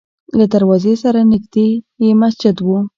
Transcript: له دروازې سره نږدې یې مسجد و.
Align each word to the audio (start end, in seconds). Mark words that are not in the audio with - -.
له 0.37 0.45
دروازې 0.53 0.93
سره 1.03 1.19
نږدې 1.31 1.67
یې 2.03 2.09
مسجد 2.21 2.55
و. 2.61 2.67